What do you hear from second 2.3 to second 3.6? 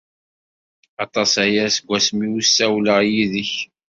ur ssawleɣ yid-k.